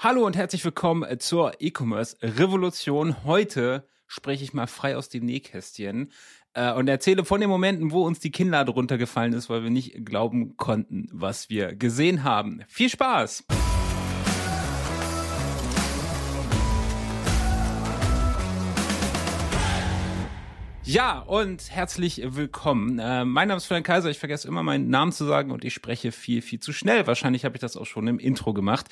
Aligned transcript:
Hallo 0.00 0.24
und 0.24 0.36
herzlich 0.36 0.64
willkommen 0.64 1.18
zur 1.18 1.60
E-Commerce 1.60 2.18
Revolution. 2.22 3.24
Heute 3.24 3.84
spreche 4.06 4.44
ich 4.44 4.54
mal 4.54 4.68
frei 4.68 4.96
aus 4.96 5.08
dem 5.08 5.24
Nähkästchen 5.24 6.12
äh, 6.54 6.72
und 6.72 6.86
erzähle 6.86 7.24
von 7.24 7.40
den 7.40 7.50
Momenten, 7.50 7.90
wo 7.90 8.06
uns 8.06 8.20
die 8.20 8.30
Kinnlade 8.30 8.70
runtergefallen 8.70 9.32
ist, 9.32 9.50
weil 9.50 9.64
wir 9.64 9.70
nicht 9.70 10.06
glauben 10.06 10.56
konnten, 10.56 11.08
was 11.10 11.50
wir 11.50 11.74
gesehen 11.74 12.22
haben. 12.22 12.62
Viel 12.68 12.88
Spaß! 12.88 13.42
Ja, 20.90 21.18
und 21.18 21.70
herzlich 21.70 22.22
willkommen. 22.24 22.98
Äh, 22.98 23.26
mein 23.26 23.48
Name 23.48 23.58
ist 23.58 23.66
Florian 23.66 23.82
Kaiser. 23.82 24.08
Ich 24.08 24.18
vergesse 24.18 24.48
immer 24.48 24.62
meinen 24.62 24.88
Namen 24.88 25.12
zu 25.12 25.26
sagen 25.26 25.50
und 25.50 25.62
ich 25.62 25.74
spreche 25.74 26.12
viel, 26.12 26.40
viel 26.40 26.60
zu 26.60 26.72
schnell. 26.72 27.06
Wahrscheinlich 27.06 27.44
habe 27.44 27.56
ich 27.56 27.60
das 27.60 27.76
auch 27.76 27.84
schon 27.84 28.06
im 28.06 28.18
Intro 28.18 28.54
gemacht. 28.54 28.86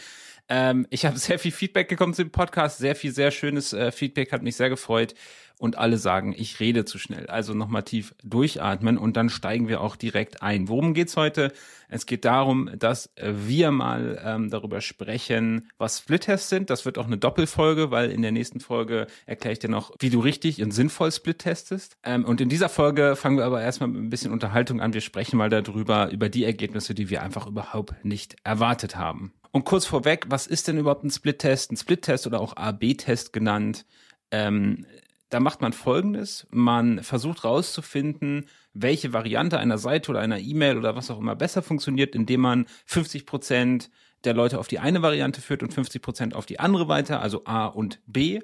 Ähm, 0.48 0.86
ich 0.90 1.04
habe 1.04 1.18
sehr 1.18 1.38
viel 1.38 1.52
Feedback 1.52 1.88
bekommen 1.88 2.14
zu 2.14 2.24
dem 2.24 2.30
Podcast. 2.30 2.78
Sehr 2.78 2.96
viel, 2.96 3.12
sehr 3.12 3.30
schönes 3.30 3.72
äh, 3.72 3.92
Feedback. 3.92 4.32
Hat 4.32 4.42
mich 4.42 4.56
sehr 4.56 4.68
gefreut 4.70 5.14
und 5.58 5.78
alle 5.78 5.98
sagen, 5.98 6.34
ich 6.36 6.60
rede 6.60 6.84
zu 6.84 6.98
schnell. 6.98 7.26
Also 7.28 7.54
nochmal 7.54 7.82
tief 7.82 8.14
durchatmen 8.22 8.98
und 8.98 9.16
dann 9.16 9.30
steigen 9.30 9.68
wir 9.68 9.80
auch 9.80 9.96
direkt 9.96 10.42
ein. 10.42 10.68
Worum 10.68 10.92
geht's 10.92 11.16
heute? 11.16 11.52
Es 11.88 12.04
geht 12.04 12.24
darum, 12.24 12.70
dass 12.78 13.10
wir 13.16 13.70
mal 13.70 14.20
ähm, 14.22 14.50
darüber 14.50 14.80
sprechen, 14.80 15.68
was 15.78 16.00
Split-Tests 16.00 16.48
sind. 16.48 16.68
Das 16.68 16.84
wird 16.84 16.98
auch 16.98 17.06
eine 17.06 17.16
Doppelfolge, 17.16 17.90
weil 17.90 18.10
in 18.10 18.22
der 18.22 18.32
nächsten 18.32 18.60
Folge 18.60 19.06
erkläre 19.24 19.52
ich 19.52 19.58
dir 19.60 19.70
noch, 19.70 19.92
wie 20.00 20.10
du 20.10 20.20
richtig 20.20 20.62
und 20.62 20.72
sinnvoll 20.72 21.12
Split 21.12 21.38
testest. 21.38 21.96
Ähm, 22.02 22.24
und 22.24 22.40
in 22.40 22.48
dieser 22.48 22.68
Folge 22.68 23.16
fangen 23.16 23.38
wir 23.38 23.44
aber 23.44 23.62
erstmal 23.62 23.88
mit 23.88 24.02
ein 24.02 24.10
bisschen 24.10 24.32
Unterhaltung 24.32 24.80
an. 24.80 24.94
Wir 24.94 25.00
sprechen 25.00 25.36
mal 25.36 25.48
darüber, 25.48 26.10
über 26.10 26.28
die 26.28 26.44
Ergebnisse, 26.44 26.94
die 26.94 27.08
wir 27.08 27.22
einfach 27.22 27.46
überhaupt 27.46 28.04
nicht 28.04 28.36
erwartet 28.44 28.96
haben. 28.96 29.32
Und 29.56 29.64
kurz 29.64 29.86
vorweg, 29.86 30.26
was 30.28 30.46
ist 30.46 30.68
denn 30.68 30.76
überhaupt 30.76 31.02
ein 31.02 31.10
Split-Test? 31.10 31.72
Ein 31.72 31.78
Split-Test 31.78 32.26
oder 32.26 32.42
auch 32.42 32.58
A-B-Test 32.58 33.32
genannt. 33.32 33.86
Ähm, 34.30 34.84
da 35.30 35.40
macht 35.40 35.62
man 35.62 35.72
Folgendes. 35.72 36.46
Man 36.50 37.02
versucht 37.02 37.42
rauszufinden, 37.42 38.50
welche 38.74 39.14
Variante 39.14 39.58
einer 39.58 39.78
Seite 39.78 40.10
oder 40.10 40.20
einer 40.20 40.40
E-Mail 40.40 40.76
oder 40.76 40.94
was 40.94 41.10
auch 41.10 41.18
immer 41.18 41.36
besser 41.36 41.62
funktioniert, 41.62 42.14
indem 42.14 42.42
man 42.42 42.66
50 42.84 43.24
Prozent 43.24 43.90
der 44.24 44.34
Leute 44.34 44.58
auf 44.58 44.68
die 44.68 44.78
eine 44.78 45.00
Variante 45.00 45.40
führt 45.40 45.62
und 45.62 45.72
50 45.72 46.02
Prozent 46.02 46.34
auf 46.34 46.44
die 46.44 46.60
andere 46.60 46.88
weiter, 46.88 47.22
also 47.22 47.46
A 47.46 47.64
und 47.64 48.02
B. 48.04 48.40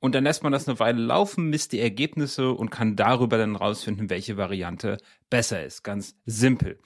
Und 0.00 0.16
dann 0.16 0.24
lässt 0.24 0.42
man 0.42 0.50
das 0.50 0.68
eine 0.68 0.80
Weile 0.80 1.00
laufen, 1.00 1.48
misst 1.48 1.72
die 1.72 1.80
Ergebnisse 1.80 2.50
und 2.50 2.70
kann 2.70 2.96
darüber 2.96 3.38
dann 3.38 3.54
rausfinden, 3.54 4.10
welche 4.10 4.36
Variante 4.36 4.98
besser 5.30 5.64
ist. 5.64 5.84
Ganz 5.84 6.16
simpel. 6.26 6.80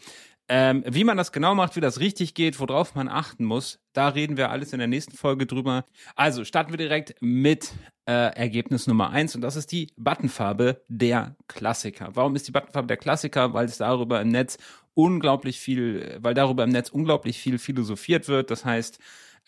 Ähm, 0.52 0.82
wie 0.84 1.04
man 1.04 1.16
das 1.16 1.30
genau 1.30 1.54
macht, 1.54 1.76
wie 1.76 1.80
das 1.80 2.00
richtig 2.00 2.34
geht, 2.34 2.58
worauf 2.58 2.96
man 2.96 3.08
achten 3.08 3.44
muss, 3.44 3.78
da 3.92 4.08
reden 4.08 4.36
wir 4.36 4.50
alles 4.50 4.72
in 4.72 4.80
der 4.80 4.88
nächsten 4.88 5.16
Folge 5.16 5.46
drüber. 5.46 5.84
Also 6.16 6.44
starten 6.44 6.72
wir 6.72 6.76
direkt 6.76 7.14
mit 7.20 7.70
äh, 8.04 8.34
Ergebnis 8.34 8.88
Nummer 8.88 9.10
eins 9.10 9.36
und 9.36 9.42
das 9.42 9.54
ist 9.54 9.70
die 9.70 9.92
Buttonfarbe 9.96 10.82
der 10.88 11.36
Klassiker. 11.46 12.08
Warum 12.14 12.34
ist 12.34 12.48
die 12.48 12.50
Buttonfarbe 12.50 12.88
der 12.88 12.96
Klassiker? 12.96 13.54
Weil 13.54 13.66
es 13.66 13.78
darüber 13.78 14.20
im 14.20 14.30
Netz 14.30 14.58
unglaublich 14.94 15.60
viel, 15.60 16.18
weil 16.20 16.34
darüber 16.34 16.64
im 16.64 16.70
Netz 16.70 16.88
unglaublich 16.88 17.38
viel 17.38 17.60
philosophiert 17.60 18.26
wird. 18.26 18.50
Das 18.50 18.64
heißt, 18.64 18.98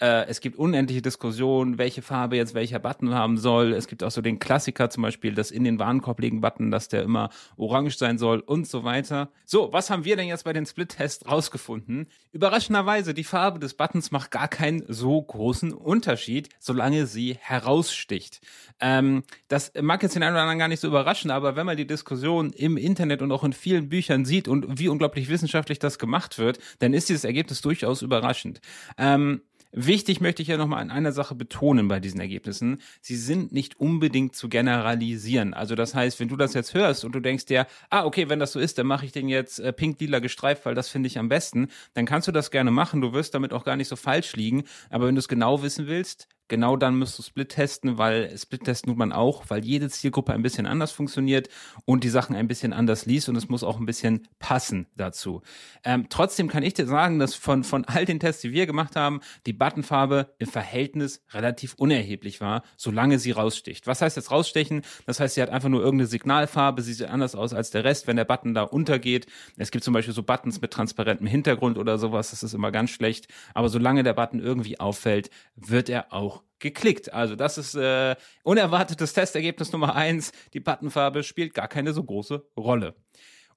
äh, 0.02 0.26
es 0.26 0.40
gibt 0.40 0.58
unendliche 0.58 1.00
Diskussionen, 1.00 1.78
welche 1.78 2.02
Farbe 2.02 2.36
jetzt 2.36 2.54
welcher 2.54 2.80
Button 2.80 3.14
haben 3.14 3.38
soll. 3.38 3.72
Es 3.72 3.86
gibt 3.86 4.02
auch 4.02 4.10
so 4.10 4.20
den 4.20 4.40
Klassiker 4.40 4.90
zum 4.90 5.04
Beispiel, 5.04 5.32
das 5.32 5.52
in 5.52 5.62
den 5.62 5.78
Warenkorb 5.78 6.18
legen 6.20 6.40
Button, 6.40 6.72
dass 6.72 6.88
der 6.88 7.02
immer 7.04 7.30
orange 7.56 7.96
sein 7.96 8.18
soll 8.18 8.40
und 8.40 8.66
so 8.66 8.82
weiter. 8.82 9.30
So, 9.44 9.72
was 9.72 9.90
haben 9.90 10.04
wir 10.04 10.16
denn 10.16 10.26
jetzt 10.26 10.42
bei 10.42 10.52
den 10.52 10.66
Split-Tests 10.66 11.30
rausgefunden? 11.30 12.08
Überraschenderweise, 12.32 13.14
die 13.14 13.22
Farbe 13.22 13.60
des 13.60 13.74
Buttons 13.74 14.10
macht 14.10 14.32
gar 14.32 14.48
keinen 14.48 14.82
so 14.88 15.22
großen 15.22 15.72
Unterschied, 15.72 16.48
solange 16.58 17.06
sie 17.06 17.36
heraussticht. 17.40 18.40
Ähm, 18.80 19.22
das 19.46 19.72
mag 19.80 20.02
jetzt 20.02 20.16
den 20.16 20.24
einen 20.24 20.34
oder 20.34 20.42
anderen 20.42 20.58
gar 20.58 20.68
nicht 20.68 20.80
so 20.80 20.88
überraschen, 20.88 21.30
aber 21.30 21.54
wenn 21.54 21.66
man 21.66 21.76
die 21.76 21.86
Diskussion 21.86 22.52
im 22.52 22.76
Internet 22.76 23.22
und 23.22 23.30
auch 23.30 23.44
in 23.44 23.52
vielen 23.52 23.88
Büchern 23.88 24.24
sieht 24.24 24.48
und 24.48 24.80
wie 24.80 24.88
unglaublich 24.88 25.28
wissenschaftlich 25.28 25.78
das 25.78 26.00
gemacht 26.00 26.38
wird, 26.38 26.58
dann 26.80 26.92
ist 26.92 27.08
dieses 27.08 27.22
Ergebnis 27.22 27.60
durchaus 27.60 28.02
überraschend. 28.02 28.60
Ähm, 28.98 29.42
Wichtig 29.74 30.20
möchte 30.20 30.42
ich 30.42 30.48
ja 30.48 30.58
nochmal 30.58 30.82
an 30.82 30.90
einer 30.90 31.12
Sache 31.12 31.34
betonen 31.34 31.88
bei 31.88 31.98
diesen 31.98 32.20
Ergebnissen. 32.20 32.82
Sie 33.00 33.16
sind 33.16 33.52
nicht 33.52 33.80
unbedingt 33.80 34.36
zu 34.36 34.50
generalisieren. 34.50 35.54
Also 35.54 35.74
das 35.74 35.94
heißt, 35.94 36.20
wenn 36.20 36.28
du 36.28 36.36
das 36.36 36.52
jetzt 36.52 36.74
hörst 36.74 37.06
und 37.06 37.14
du 37.14 37.20
denkst 37.20 37.46
dir, 37.46 37.66
ah, 37.88 38.04
okay, 38.04 38.28
wenn 38.28 38.38
das 38.38 38.52
so 38.52 38.60
ist, 38.60 38.76
dann 38.76 38.86
mache 38.86 39.06
ich 39.06 39.12
den 39.12 39.30
jetzt 39.30 39.60
äh, 39.60 39.72
pink-lila 39.72 40.18
gestreift, 40.18 40.66
weil 40.66 40.74
das 40.74 40.90
finde 40.90 41.06
ich 41.06 41.18
am 41.18 41.30
besten, 41.30 41.68
dann 41.94 42.04
kannst 42.04 42.28
du 42.28 42.32
das 42.32 42.50
gerne 42.50 42.70
machen. 42.70 43.00
Du 43.00 43.14
wirst 43.14 43.34
damit 43.34 43.54
auch 43.54 43.64
gar 43.64 43.76
nicht 43.76 43.88
so 43.88 43.96
falsch 43.96 44.36
liegen. 44.36 44.64
Aber 44.90 45.06
wenn 45.06 45.14
du 45.14 45.20
es 45.20 45.28
genau 45.28 45.62
wissen 45.62 45.86
willst, 45.86 46.28
genau 46.48 46.76
dann 46.76 46.96
müsst 46.96 47.18
du 47.18 47.22
Split 47.22 47.50
testen, 47.50 47.98
weil 47.98 48.36
Split 48.36 48.64
testen 48.64 48.90
tut 48.90 48.98
man 48.98 49.12
auch, 49.12 49.44
weil 49.48 49.64
jede 49.64 49.88
Zielgruppe 49.88 50.32
ein 50.32 50.42
bisschen 50.42 50.66
anders 50.66 50.92
funktioniert 50.92 51.48
und 51.84 52.04
die 52.04 52.08
Sachen 52.08 52.36
ein 52.36 52.48
bisschen 52.48 52.72
anders 52.72 53.06
liest 53.06 53.28
und 53.28 53.36
es 53.36 53.48
muss 53.48 53.64
auch 53.64 53.78
ein 53.78 53.86
bisschen 53.86 54.28
passen 54.38 54.86
dazu. 54.96 55.42
Ähm, 55.84 56.06
trotzdem 56.08 56.48
kann 56.48 56.62
ich 56.62 56.74
dir 56.74 56.86
sagen, 56.86 57.18
dass 57.18 57.34
von, 57.34 57.64
von 57.64 57.84
all 57.84 58.04
den 58.04 58.20
Tests, 58.20 58.42
die 58.42 58.52
wir 58.52 58.66
gemacht 58.66 58.96
haben, 58.96 59.20
die 59.46 59.52
Buttonfarbe 59.52 60.34
im 60.38 60.46
Verhältnis 60.46 61.24
relativ 61.30 61.74
unerheblich 61.74 62.40
war, 62.40 62.62
solange 62.76 63.18
sie 63.18 63.30
raussticht. 63.30 63.86
Was 63.86 64.02
heißt 64.02 64.16
jetzt 64.16 64.30
rausstechen? 64.30 64.82
Das 65.06 65.20
heißt, 65.20 65.34
sie 65.34 65.42
hat 65.42 65.50
einfach 65.50 65.68
nur 65.68 65.80
irgendeine 65.80 66.08
Signalfarbe, 66.08 66.82
sie 66.82 66.92
sieht 66.92 67.08
anders 67.08 67.34
aus 67.34 67.54
als 67.54 67.70
der 67.70 67.84
Rest, 67.84 68.06
wenn 68.06 68.16
der 68.16 68.24
Button 68.24 68.54
da 68.54 68.62
untergeht. 68.62 69.26
Es 69.56 69.70
gibt 69.70 69.84
zum 69.84 69.94
Beispiel 69.94 70.14
so 70.14 70.22
Buttons 70.22 70.60
mit 70.60 70.70
transparentem 70.70 71.26
Hintergrund 71.26 71.78
oder 71.78 71.98
sowas, 71.98 72.30
das 72.30 72.42
ist 72.42 72.54
immer 72.54 72.70
ganz 72.70 72.90
schlecht. 72.90 73.28
Aber 73.54 73.68
solange 73.68 74.02
der 74.02 74.14
Button 74.14 74.40
irgendwie 74.40 74.78
auffällt, 74.78 75.30
wird 75.56 75.88
er 75.88 76.12
auch 76.12 76.41
geklickt. 76.58 77.12
Also 77.12 77.36
das 77.36 77.58
ist 77.58 77.74
äh, 77.74 78.16
unerwartetes 78.44 79.12
Testergebnis 79.12 79.72
Nummer 79.72 79.94
eins. 79.94 80.32
Die 80.54 80.60
Buttonfarbe 80.60 81.22
spielt 81.22 81.54
gar 81.54 81.68
keine 81.68 81.92
so 81.92 82.02
große 82.04 82.44
Rolle. 82.56 82.94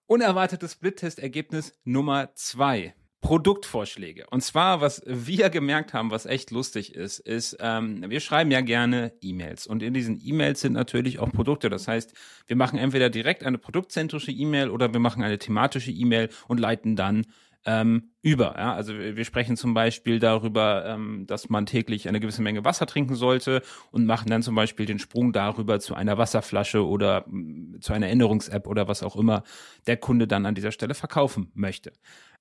Unerwartetes 0.08 0.74
Split-Testergebnis 0.74 1.74
Nummer 1.84 2.34
zwei. 2.36 2.94
Produktvorschläge. 3.26 4.28
Und 4.30 4.42
zwar, 4.42 4.82
was 4.82 5.02
wir 5.08 5.50
gemerkt 5.50 5.96
haben, 5.96 6.12
was 6.12 6.28
echt 6.28 6.52
lustig 6.52 6.94
ist, 6.94 7.18
ist, 7.18 7.58
ähm, 7.60 8.08
wir 8.08 8.20
schreiben 8.20 8.52
ja 8.52 8.62
gerne 8.62 9.14
E-Mails. 9.20 9.66
Und 9.66 9.82
in 9.82 9.96
diesen 9.96 10.22
E-Mails 10.24 10.62
sind 10.62 10.74
natürlich 10.74 11.18
auch 11.18 11.32
Produkte. 11.32 11.72
Das 11.72 11.88
heißt, 11.88 12.14
wir 12.46 12.56
machen 12.56 12.78
entweder 12.78 13.10
direkt 13.10 13.44
eine 13.44 13.58
produktzentrische 13.58 14.30
E-Mail 14.30 14.70
oder 14.70 14.94
wir 14.94 15.00
machen 15.00 15.24
eine 15.24 15.40
thematische 15.40 15.90
E-Mail 15.90 16.30
und 16.48 16.60
leiten 16.60 16.96
dann 16.96 17.26
ähm, 17.66 18.12
über. 18.22 18.56
Ja? 18.58 18.74
Also 18.74 18.94
wir 18.98 19.26
sprechen 19.26 19.58
zum 19.58 19.74
Beispiel 19.74 20.20
darüber, 20.20 20.86
ähm, 20.86 21.26
dass 21.28 21.50
man 21.50 21.66
täglich 21.66 22.08
eine 22.08 22.20
gewisse 22.20 22.42
Menge 22.42 22.64
Wasser 22.64 22.86
trinken 22.86 23.16
sollte 23.16 23.62
und 23.92 24.06
machen 24.06 24.30
dann 24.30 24.44
zum 24.44 24.56
Beispiel 24.56 24.86
den 24.86 25.00
Sprung 25.00 25.34
darüber 25.34 25.80
zu 25.80 25.96
einer 25.96 26.18
Wasserflasche 26.18 26.86
oder 26.86 27.26
mm, 27.28 27.82
zu 27.82 27.94
einer 27.94 28.10
Änderungs-App 28.10 28.68
oder 28.68 28.88
was 28.88 29.04
auch 29.04 29.16
immer 29.16 29.44
der 29.88 29.98
Kunde 29.98 30.28
dann 30.28 30.46
an 30.46 30.56
dieser 30.56 30.72
Stelle 30.72 30.94
verkaufen 30.94 31.52
möchte. 31.54 31.94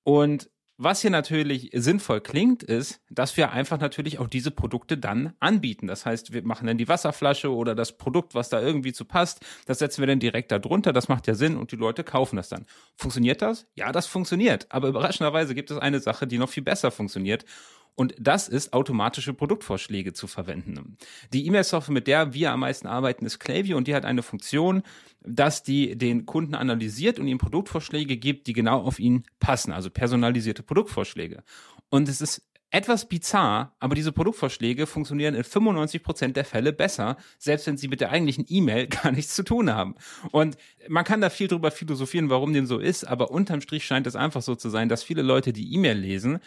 Und 0.03 0.49
was 0.77 1.01
hier 1.01 1.09
natürlich 1.09 1.69
sinnvoll 1.73 2.19
klingt, 2.19 2.61
ist, 2.61 3.01
dass 3.09 3.37
wir 3.37 3.51
einfach 3.51 3.79
natürlich 3.79 4.19
auch 4.19 4.27
diese 4.27 4.51
Produkte 4.51 4.97
dann 4.97 5.33
anbieten. 5.39 5.87
Das 5.87 6.05
heißt, 6.05 6.33
wir 6.33 6.45
machen 6.45 6.67
dann 6.67 6.77
die 6.77 6.87
Wasserflasche 6.87 7.53
oder 7.53 7.75
das 7.75 7.97
Produkt, 7.97 8.35
was 8.35 8.49
da 8.49 8.61
irgendwie 8.61 8.91
zu 8.91 9.05
passt, 9.05 9.39
das 9.65 9.79
setzen 9.79 10.01
wir 10.01 10.07
dann 10.07 10.19
direkt 10.19 10.51
da 10.51 10.59
drunter. 10.59 10.91
Das 10.91 11.07
macht 11.07 11.27
ja 11.27 11.33
Sinn 11.33 11.55
und 11.55 11.71
die 11.71 11.77
Leute 11.77 12.03
kaufen 12.03 12.35
das 12.35 12.49
dann. 12.49 12.65
Funktioniert 12.97 13.41
das? 13.41 13.67
Ja, 13.75 13.91
das 13.91 14.05
funktioniert. 14.05 14.67
Aber 14.69 14.89
überraschenderweise 14.89 15.55
gibt 15.55 15.71
es 15.71 15.77
eine 15.77 15.99
Sache, 15.99 16.27
die 16.27 16.37
noch 16.37 16.49
viel 16.49 16.63
besser 16.63 16.91
funktioniert. 16.91 17.45
Und 17.95 18.13
das 18.19 18.49
ist 18.49 18.73
automatische 18.73 19.33
Produktvorschläge 19.33 20.11
zu 20.11 20.27
verwenden. 20.27 20.97
Die 21.31 21.45
E-Mail-Software, 21.47 21.93
mit 21.93 22.07
der 22.07 22.33
wir 22.33 22.51
am 22.51 22.59
meisten 22.59 22.87
arbeiten, 22.87 23.25
ist 23.25 23.39
Klaviyo 23.39 23.77
und 23.77 23.87
die 23.87 23.95
hat 23.95 24.03
eine 24.03 24.21
Funktion, 24.21 24.83
dass 25.21 25.63
die 25.63 25.97
den 25.97 26.25
Kunden 26.25 26.55
analysiert 26.55 27.19
und 27.19 27.27
ihm 27.27 27.37
Produktvorschläge 27.37 28.17
gibt, 28.17 28.47
die 28.47 28.53
genau 28.53 28.81
auf 28.81 28.99
ihn 28.99 29.23
passen, 29.39 29.71
also 29.71 29.89
personalisierte 29.89 30.61
Produktvorschläge. 30.61 31.43
Und 31.89 32.09
es 32.09 32.19
ist 32.19 32.41
etwas 32.75 33.07
bizarr, 33.07 33.73
aber 33.79 33.95
diese 33.95 34.11
Produktvorschläge 34.11 34.85
funktionieren 34.85 35.33
in 35.33 35.45
95 35.45 36.03
Prozent 36.03 36.35
der 36.35 36.43
Fälle 36.43 36.73
besser, 36.73 37.15
selbst 37.37 37.67
wenn 37.67 37.77
sie 37.77 37.87
mit 37.87 38.01
der 38.01 38.11
eigentlichen 38.11 38.45
E-Mail 38.49 38.87
gar 39.03 39.13
nichts 39.13 39.33
zu 39.33 39.43
tun 39.43 39.73
haben. 39.73 39.95
Und 40.31 40.57
man 40.89 41.05
kann 41.05 41.21
da 41.21 41.29
viel 41.29 41.47
drüber 41.47 41.71
philosophieren, 41.71 42.29
warum 42.29 42.51
dem 42.51 42.65
so 42.65 42.79
ist, 42.79 43.05
aber 43.05 43.31
unterm 43.31 43.61
Strich 43.61 43.85
scheint 43.85 44.07
es 44.07 44.17
einfach 44.17 44.41
so 44.41 44.55
zu 44.55 44.69
sein, 44.69 44.89
dass 44.89 45.03
viele 45.03 45.21
Leute 45.21 45.53
die 45.53 45.73
E-Mail 45.73 45.97
lesen 45.97 46.39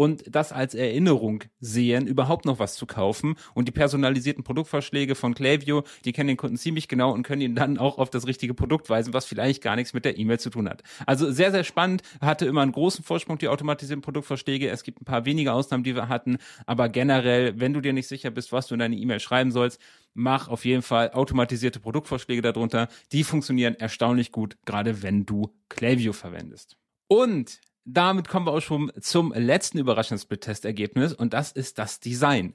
und 0.00 0.34
das 0.34 0.50
als 0.50 0.74
Erinnerung 0.74 1.44
sehen, 1.58 2.06
überhaupt 2.06 2.46
noch 2.46 2.58
was 2.58 2.74
zu 2.74 2.86
kaufen. 2.86 3.34
Und 3.52 3.68
die 3.68 3.72
personalisierten 3.72 4.42
Produktvorschläge 4.42 5.14
von 5.14 5.34
Klaviyo, 5.34 5.84
die 6.06 6.12
kennen 6.12 6.28
den 6.28 6.38
Kunden 6.38 6.56
ziemlich 6.56 6.88
genau 6.88 7.12
und 7.12 7.22
können 7.22 7.42
ihn 7.42 7.54
dann 7.54 7.76
auch 7.76 7.98
auf 7.98 8.08
das 8.08 8.26
richtige 8.26 8.54
Produkt 8.54 8.88
weisen, 8.88 9.12
was 9.12 9.26
vielleicht 9.26 9.62
gar 9.62 9.76
nichts 9.76 9.92
mit 9.92 10.06
der 10.06 10.16
E-Mail 10.16 10.40
zu 10.40 10.48
tun 10.48 10.70
hat. 10.70 10.82
Also 11.04 11.30
sehr, 11.30 11.50
sehr 11.50 11.64
spannend. 11.64 12.00
Hatte 12.22 12.46
immer 12.46 12.62
einen 12.62 12.72
großen 12.72 13.04
Vorsprung, 13.04 13.36
die 13.36 13.48
automatisierten 13.48 14.00
Produktvorschläge. 14.00 14.70
Es 14.70 14.84
gibt 14.84 15.02
ein 15.02 15.04
paar 15.04 15.26
wenige 15.26 15.52
Ausnahmen, 15.52 15.84
die 15.84 15.94
wir 15.94 16.08
hatten. 16.08 16.38
Aber 16.64 16.88
generell, 16.88 17.60
wenn 17.60 17.74
du 17.74 17.82
dir 17.82 17.92
nicht 17.92 18.08
sicher 18.08 18.30
bist, 18.30 18.52
was 18.52 18.68
du 18.68 18.76
in 18.76 18.80
deine 18.80 18.96
E-Mail 18.96 19.20
schreiben 19.20 19.52
sollst, 19.52 19.82
mach 20.14 20.48
auf 20.48 20.64
jeden 20.64 20.80
Fall 20.80 21.10
automatisierte 21.10 21.78
Produktvorschläge 21.78 22.40
darunter. 22.40 22.88
Die 23.12 23.22
funktionieren 23.22 23.74
erstaunlich 23.74 24.32
gut, 24.32 24.56
gerade 24.64 25.02
wenn 25.02 25.26
du 25.26 25.54
Klaviyo 25.68 26.14
verwendest. 26.14 26.78
Und 27.06 27.60
damit 27.84 28.28
kommen 28.28 28.46
wir 28.46 28.52
auch 28.52 28.60
schon 28.60 28.92
zum 29.00 29.32
letzten 29.32 29.78
überraschenden 29.78 30.22
Split-Test-Ergebnis 30.22 31.12
und 31.12 31.32
das 31.32 31.52
ist 31.52 31.78
das 31.78 32.00
Design. 32.00 32.54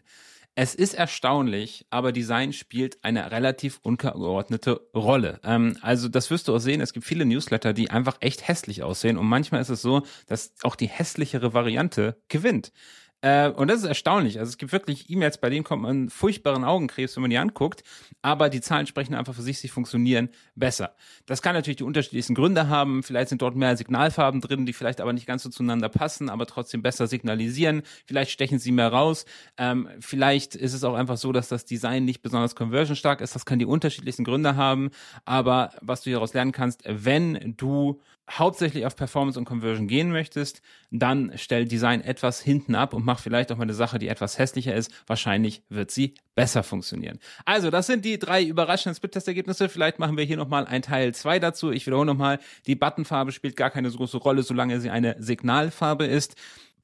Es 0.58 0.74
ist 0.74 0.94
erstaunlich, 0.94 1.86
aber 1.90 2.14
Design 2.14 2.54
spielt 2.54 3.04
eine 3.04 3.30
relativ 3.30 3.80
untergeordnete 3.84 4.80
Rolle. 4.96 5.42
Ähm, 5.44 5.78
also 5.82 6.08
das 6.08 6.32
wirst 6.32 6.48
du 6.48 6.56
auch 6.56 6.60
sehen, 6.60 6.80
es 6.80 6.94
gibt 6.94 7.06
viele 7.06 7.26
Newsletter, 7.26 7.74
die 7.74 7.90
einfach 7.92 8.18
echt 8.22 8.48
hässlich 8.48 8.82
aussehen 8.82 9.18
und 9.18 9.26
manchmal 9.28 9.60
ist 9.60 9.70
es 9.70 9.82
so, 9.82 10.04
dass 10.28 10.54
auch 10.64 10.78
die 10.78 10.88
hässlichere 10.88 11.54
Variante 11.54 12.18
gewinnt. 12.30 12.72
Äh, 13.26 13.50
und 13.50 13.70
das 13.70 13.80
ist 13.80 13.86
erstaunlich. 13.86 14.38
Also 14.38 14.52
es 14.52 14.60
gibt 14.60 14.72
wirklich 14.72 15.10
E-Mails, 15.10 15.40
bei 15.40 15.50
denen 15.50 15.64
kommt 15.64 15.82
man 15.82 16.10
furchtbaren 16.10 16.64
Augenkrebs, 16.64 17.16
wenn 17.16 17.22
man 17.22 17.32
die 17.32 17.40
anguckt, 17.40 17.84
aber 18.22 18.50
die 18.50 18.62
Zahlen 18.62 18.86
sprechen 18.86 19.16
einfach 19.16 19.34
für 19.34 19.42
sich, 19.42 19.58
sie 19.58 19.68
funktionieren 19.68 20.30
besser. 20.54 20.96
Das 21.26 21.42
kann 21.42 21.56
natürlich 21.56 21.78
die 21.78 21.86
unterschiedlichsten 21.86 22.36
Gründe 22.36 22.68
haben. 22.68 23.02
Vielleicht 23.02 23.30
sind 23.30 23.42
dort 23.42 23.56
mehr 23.56 23.76
Signalfarben 23.78 24.42
drin, 24.42 24.68
die 24.68 24.74
vielleicht 24.74 25.02
aber 25.02 25.12
nicht 25.12 25.26
ganz 25.26 25.42
so 25.42 25.50
zueinander 25.50 25.90
passen, 25.90 26.30
aber 26.30 26.46
trotzdem 26.46 26.84
besser 26.84 27.08
signalisieren. 27.08 27.82
Vielleicht 28.06 28.30
stechen 28.30 28.60
sie 28.60 28.72
mehr 28.72 28.90
raus. 28.90 29.26
Ähm, 29.58 29.90
vielleicht 30.02 30.54
ist 30.54 30.76
es 30.76 30.84
auch 30.84 30.94
einfach 30.94 31.18
so, 31.18 31.32
dass 31.32 31.48
das 31.48 31.66
Design 31.66 32.06
nicht 32.06 32.22
besonders 32.22 32.56
conversion 32.56 32.96
stark 32.96 33.22
ist. 33.22 33.34
Das 33.34 33.48
kann 33.48 33.58
die 33.58 33.66
unterschiedlichsten 33.66 34.24
Gründe 34.24 34.56
haben. 34.56 34.92
Aber 35.26 35.72
was 35.82 36.04
du 36.04 36.12
hieraus 36.12 36.36
lernen 36.36 36.52
kannst, 36.52 36.84
wenn 36.86 37.56
du 37.58 38.00
hauptsächlich 38.30 38.86
auf 38.86 38.96
Performance 38.96 39.38
und 39.38 39.46
Conversion 39.46 39.88
gehen 39.88 40.12
möchtest, 40.12 40.62
dann 40.92 41.32
stell 41.36 41.66
Design 41.66 42.02
etwas 42.02 42.42
hinten 42.42 42.76
ab 42.76 42.94
und 42.94 43.06
mach 43.06 43.15
vielleicht 43.20 43.52
auch 43.52 43.58
mal 43.58 43.64
eine 43.64 43.74
Sache, 43.74 44.00
die 44.00 44.08
etwas 44.08 44.38
hässlicher 44.38 44.74
ist. 44.74 44.92
Wahrscheinlich 45.08 45.64
wird 45.70 45.92
sie 45.92 46.16
besser 46.36 46.64
funktionieren. 46.64 47.20
Also, 47.46 47.70
das 47.70 47.88
sind 47.88 48.06
die 48.06 48.20
drei 48.20 48.44
überraschenden 48.44 48.96
Split-Test-Ergebnisse. 48.96 49.70
Vielleicht 49.70 50.00
machen 50.00 50.18
wir 50.18 50.24
hier 50.24 50.38
nochmal 50.38 50.66
ein 50.66 50.82
Teil 50.82 51.14
zwei 51.14 51.40
dazu. 51.40 51.72
Ich 51.72 51.86
wiederhole 51.86 52.08
nochmal, 52.08 52.40
die 52.68 52.76
Buttonfarbe 52.76 53.32
spielt 53.32 53.56
gar 53.56 53.70
keine 53.70 53.90
so 53.90 53.98
große 53.98 54.18
Rolle, 54.18 54.44
solange 54.44 54.80
sie 54.80 54.90
eine 54.90 55.16
Signalfarbe 55.20 56.06
ist. 56.06 56.36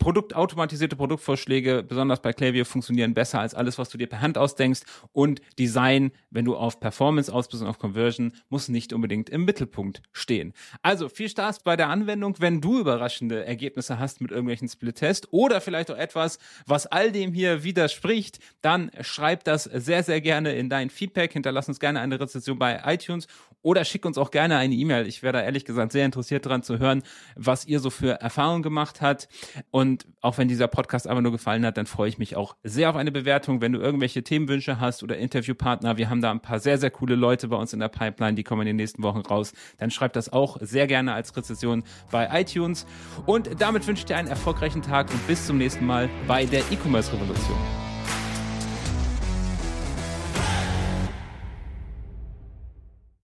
Produktautomatisierte 0.01 0.95
Produktvorschläge, 0.95 1.83
besonders 1.83 2.24
bei 2.24 2.33
Klaviyo, 2.33 2.65
funktionieren 2.65 3.13
besser 3.13 3.39
als 3.39 3.53
alles, 3.53 3.77
was 3.77 3.89
du 3.89 4.00
dir 4.00 4.07
per 4.07 4.19
Hand 4.19 4.36
ausdenkst. 4.36 4.81
Und 5.12 5.42
Design, 5.59 6.12
wenn 6.31 6.44
du 6.44 6.56
auf 6.56 6.80
Performance 6.80 7.31
aus 7.31 7.48
bist 7.48 7.62
und 7.62 7.69
auf 7.69 7.77
Conversion, 7.77 8.33
muss 8.50 8.68
nicht 8.68 8.94
unbedingt 8.94 9.30
im 9.30 9.45
Mittelpunkt 9.45 10.01
stehen. 10.12 10.53
Also 10.81 11.07
viel 11.07 11.30
Spaß 11.30 11.59
bei 11.59 11.75
der 11.75 11.89
Anwendung, 11.89 12.36
wenn 12.39 12.62
du 12.62 12.80
überraschende 12.80 13.45
Ergebnisse 13.45 14.00
hast 14.00 14.21
mit 14.21 14.31
irgendwelchen 14.31 14.68
Split-Tests 14.68 15.27
oder 15.30 15.62
vielleicht 15.62 15.92
auch 15.92 15.98
etwas, 15.98 16.39
was 16.65 16.88
all 16.88 17.12
dem 17.12 17.31
hier 17.31 17.63
widerspricht, 17.63 18.39
dann 18.62 18.89
schreib 19.01 19.44
das 19.44 19.65
sehr, 19.65 20.01
sehr 20.01 20.19
gerne 20.19 20.54
in 20.54 20.68
dein 20.68 20.89
Feedback. 20.89 21.33
Hinterlass 21.33 21.68
uns 21.68 21.80
gerne 21.80 22.00
eine 22.00 22.19
Rezension 22.19 22.57
bei 22.57 22.81
iTunes 22.86 23.27
oder 23.62 23.86
schick 23.86 24.04
uns 24.07 24.18
auch 24.18 24.31
gerne 24.31 24.57
eine 24.57 24.74
E-Mail. 24.74 25.06
Ich 25.06 25.21
wäre 25.21 25.33
da 25.33 25.44
ehrlich 25.44 25.65
gesagt 25.65 25.92
sehr 25.92 26.06
interessiert 26.06 26.47
daran 26.47 26.63
zu 26.63 26.80
hören, 26.80 27.04
was 27.36 27.65
ihr 27.65 27.80
so 27.80 27.92
für 27.92 28.13
Erfahrungen 28.13 28.63
gemacht 28.63 29.01
habt. 29.01 29.27
Und 29.69 29.91
und 29.92 30.08
auch 30.22 30.38
wenn 30.38 30.48
dieser 30.48 30.70
Podcast 30.70 31.06
aber 31.06 31.22
nur 31.22 31.34
gefallen 31.34 31.66
hat, 31.66 31.76
dann 31.76 31.86
freue 31.86 32.08
ich 32.08 32.18
mich 32.18 32.38
auch 32.38 32.56
sehr 32.64 32.90
auf 32.90 32.96
eine 32.96 33.12
Bewertung. 33.12 33.60
Wenn 33.60 33.74
du 33.74 33.80
irgendwelche 33.80 34.24
Themenwünsche 34.24 34.80
hast 34.80 35.04
oder 35.04 35.18
Interviewpartner, 35.18 35.98
wir 35.98 36.10
haben 36.10 36.22
da 36.22 36.32
ein 36.32 36.40
paar 36.40 36.60
sehr, 36.60 36.78
sehr 36.78 36.92
coole 36.92 37.16
Leute 37.16 37.50
bei 37.50 37.58
uns 37.58 37.74
in 37.74 37.80
der 37.80 37.90
Pipeline, 37.90 38.36
die 38.36 38.44
kommen 38.44 38.62
in 38.62 38.68
den 38.68 38.76
nächsten 38.78 39.04
Wochen 39.04 39.20
raus. 39.20 39.54
Dann 39.80 39.92
schreib 39.92 40.14
das 40.14 40.32
auch 40.32 40.58
sehr 40.62 40.88
gerne 40.88 41.14
als 41.14 41.36
Rezession 41.36 41.84
bei 42.10 42.30
iTunes. 42.32 42.86
Und 43.26 43.50
damit 43.60 43.86
wünsche 43.86 44.02
ich 44.02 44.06
dir 44.06 44.16
einen 44.16 44.30
erfolgreichen 44.30 44.82
Tag 44.82 45.12
und 45.12 45.28
bis 45.28 45.46
zum 45.46 45.58
nächsten 45.58 45.86
Mal 45.86 46.10
bei 46.26 46.46
der 46.46 46.62
E-Commerce 46.72 47.12
Revolution. 47.12 47.91